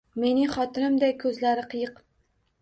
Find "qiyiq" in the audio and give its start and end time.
1.75-2.01